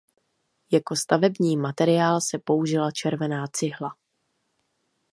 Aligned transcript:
Jako 0.71 0.95
stavební 0.95 1.57
materiál 1.57 2.21
se 2.21 2.39
použila 2.39 2.91
červená 2.91 3.47
cihla. 3.47 3.97